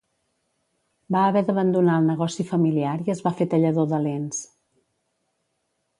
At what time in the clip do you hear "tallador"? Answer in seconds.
3.55-3.89